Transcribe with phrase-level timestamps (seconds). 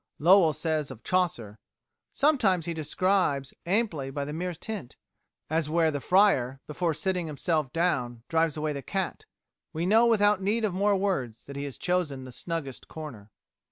[0.17, 1.59] Lowell says of Chaucer,
[2.11, 4.95] "Sometimes he describes amply by the merest hint,
[5.47, 9.25] as where the Friar, before sitting himself down, drives away the cat.
[9.73, 13.29] We know without need of more words that he has chosen the snuggest corner."